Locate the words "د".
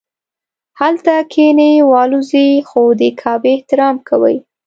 2.99-3.01